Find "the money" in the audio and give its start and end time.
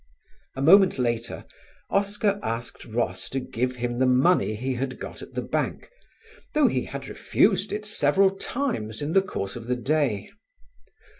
3.99-4.55